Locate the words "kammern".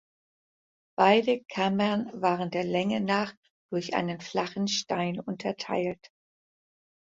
1.43-2.09